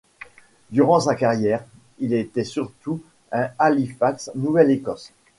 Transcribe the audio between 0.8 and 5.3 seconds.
sa carrière, il était surtout à Halifax, Nouvelle-Écosse.